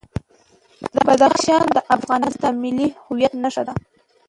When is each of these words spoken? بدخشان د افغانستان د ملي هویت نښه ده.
بدخشان 1.05 1.63
د 1.75 1.77
افغانستان 1.97 2.53
د 2.57 2.59
ملي 2.61 2.87
هویت 3.05 3.33
نښه 3.43 3.63
ده. 3.67 3.73